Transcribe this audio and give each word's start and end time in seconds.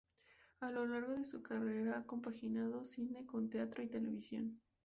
A 0.61 0.71
lo 0.71 0.87
largo 0.87 1.13
de 1.15 1.25
su 1.25 1.43
carrera 1.43 1.95
ha 1.99 2.07
compaginado 2.07 2.83
cine 2.83 3.23
con 3.27 3.51
teatro 3.51 3.83
y 3.83 3.87
televisión. 3.87 4.59